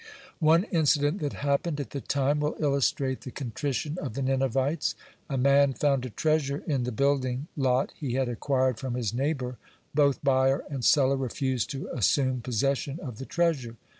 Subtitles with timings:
[0.39, 4.95] One incident that happened at the time will illustrate the contrition of the Ninevites.
[5.29, 9.57] A man found a treasure in the building lot he had acquired from his neighbor.
[9.93, 13.75] Both buyer and seller refused to assume possession of the treasure.